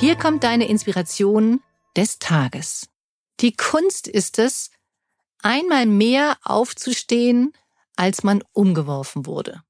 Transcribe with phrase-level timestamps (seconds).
[0.00, 1.60] Hier kommt deine Inspiration
[1.96, 2.88] des Tages.
[3.40, 4.70] Die Kunst ist es,
[5.42, 7.52] einmal mehr aufzustehen,
[7.96, 9.64] als man umgeworfen wurde.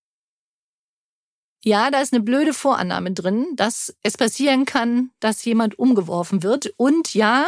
[1.65, 6.75] Ja, da ist eine blöde Vorannahme drin, dass es passieren kann, dass jemand umgeworfen wird.
[6.77, 7.47] Und ja,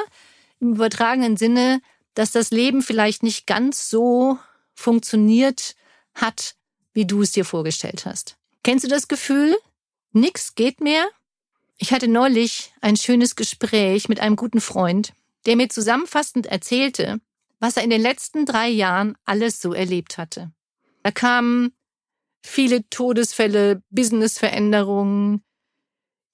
[0.58, 1.83] im übertragenen Sinne,
[2.14, 4.39] dass das Leben vielleicht nicht ganz so
[4.73, 5.77] funktioniert
[6.14, 6.56] hat,
[6.95, 8.39] wie du es dir vorgestellt hast.
[8.62, 9.55] Kennst du das Gefühl?
[10.13, 11.07] Nix geht mehr?
[11.83, 15.14] Ich hatte neulich ein schönes Gespräch mit einem guten Freund,
[15.46, 17.23] der mir zusammenfassend erzählte,
[17.58, 20.52] was er in den letzten drei Jahren alles so erlebt hatte.
[21.02, 21.73] Da kamen
[22.45, 25.42] viele Todesfälle, Businessveränderungen,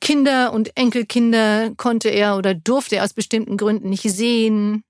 [0.01, 4.83] Kinder und Enkelkinder konnte er oder durfte er aus bestimmten Gründen nicht sehen.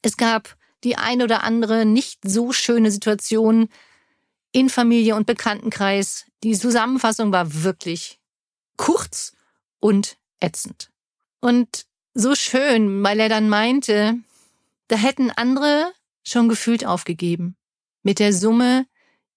[0.00, 3.68] Es gab die ein oder andere nicht so schöne Situation
[4.52, 6.26] in Familie und Bekanntenkreis.
[6.44, 8.20] Die Zusammenfassung war wirklich
[8.76, 9.32] kurz
[9.84, 10.90] und ätzend.
[11.42, 11.84] Und
[12.14, 14.14] so schön, weil er dann meinte,
[14.88, 17.58] da hätten andere schon gefühlt aufgegeben
[18.02, 18.86] mit der Summe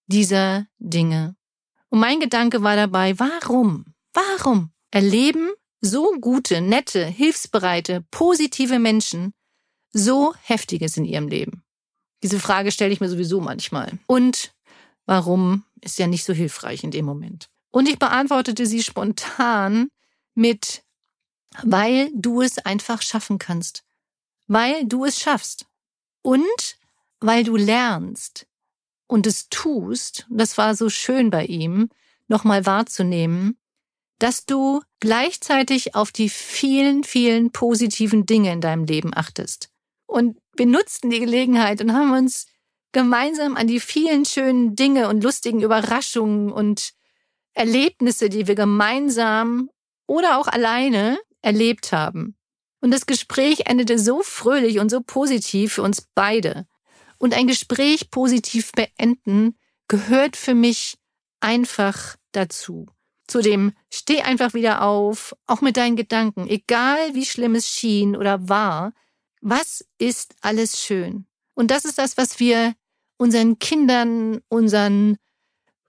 [0.05, 1.35] dieser Dinge.
[1.89, 5.49] Und mein Gedanke war dabei, warum, warum erleben
[5.81, 9.33] so gute, nette, hilfsbereite, positive Menschen
[9.91, 11.65] so Heftiges in ihrem Leben?
[12.23, 13.99] Diese Frage stelle ich mir sowieso manchmal.
[14.07, 14.55] Und
[15.05, 17.49] warum ist ja nicht so hilfreich in dem Moment?
[17.69, 19.89] Und ich beantwortete sie spontan
[20.37, 20.83] mit,
[21.63, 23.83] weil du es einfach schaffen kannst.
[24.47, 25.65] Weil du es schaffst.
[26.21, 26.77] Und
[27.19, 28.47] weil du lernst,
[29.07, 31.89] und es tust, das war so schön bei ihm,
[32.27, 33.57] nochmal wahrzunehmen,
[34.19, 39.69] dass du gleichzeitig auf die vielen, vielen positiven Dinge in deinem Leben achtest.
[40.05, 42.47] Und wir nutzten die Gelegenheit und haben uns
[42.91, 46.93] gemeinsam an die vielen schönen Dinge und lustigen Überraschungen und
[47.53, 49.69] Erlebnisse, die wir gemeinsam
[50.07, 52.35] oder auch alleine erlebt haben.
[52.81, 56.65] Und das Gespräch endete so fröhlich und so positiv für uns beide.
[57.17, 59.57] Und ein Gespräch positiv beenden
[59.87, 60.97] gehört für mich
[61.39, 62.87] einfach dazu.
[63.27, 68.47] Zudem steh einfach wieder auf, auch mit deinen Gedanken, egal wie schlimm es schien oder
[68.47, 68.93] war.
[69.41, 71.25] Was ist alles schön?
[71.53, 72.73] Und das ist das, was wir
[73.17, 75.17] unseren Kindern, unseren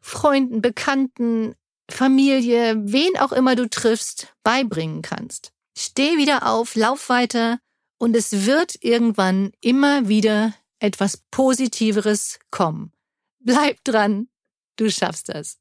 [0.00, 1.54] Freunden, Bekannten,
[1.90, 5.52] Familie, wen auch immer du triffst, beibringen kannst.
[5.76, 7.58] Steh wieder auf, lauf weiter
[7.98, 12.92] und es wird irgendwann immer wieder etwas Positiveres kommen.
[13.40, 14.28] Bleib dran,
[14.76, 15.58] du schaffst das.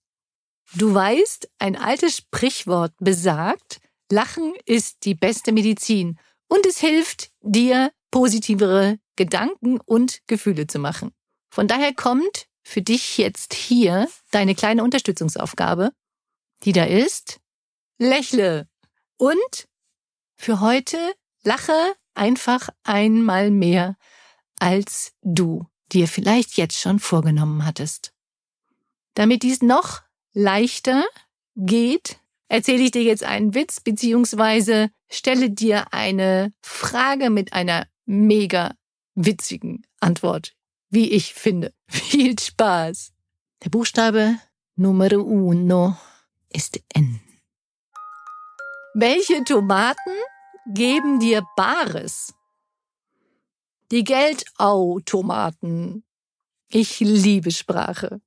[0.76, 3.80] Du weißt, ein altes Sprichwort besagt,
[4.12, 11.12] Lachen ist die beste Medizin und es hilft dir, positivere Gedanken und Gefühle zu machen.
[11.50, 15.92] Von daher kommt für dich jetzt hier deine kleine Unterstützungsaufgabe,
[16.64, 17.40] die da ist,
[17.98, 18.68] lächle
[19.18, 19.68] und
[20.36, 20.98] für heute
[21.44, 23.98] lache einfach einmal mehr
[24.60, 28.14] als du dir vielleicht jetzt schon vorgenommen hattest.
[29.14, 30.02] Damit dies noch
[30.34, 31.06] leichter
[31.56, 32.20] geht,
[32.50, 38.76] erzähle ich dir jetzt einen Witz beziehungsweise stelle dir eine Frage mit einer mega
[39.16, 40.56] witzigen Antwort,
[40.90, 41.74] wie ich finde.
[41.88, 43.14] Viel Spaß!
[43.64, 44.38] Der Buchstabe
[44.76, 45.98] Numero uno
[46.54, 47.20] ist N.
[48.94, 50.14] Welche Tomaten
[50.74, 52.34] geben dir Bares?
[53.92, 56.04] Die Geldautomaten.
[56.70, 58.20] Ich liebe Sprache.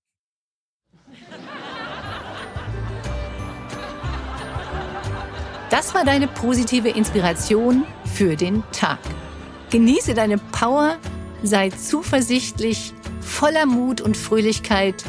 [5.70, 8.98] Das war deine positive Inspiration für den Tag.
[9.70, 10.98] Genieße deine Power,
[11.42, 15.04] sei zuversichtlich, voller Mut und Fröhlichkeit,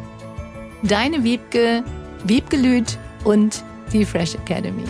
[0.83, 1.85] deine Wiebke,
[2.25, 3.63] Wiebgelüt und
[3.93, 4.87] die Fresh Academy.